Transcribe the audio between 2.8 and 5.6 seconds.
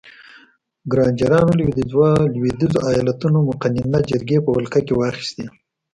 ایالتونو مقننه جرګې په ولکه کې واخیستې.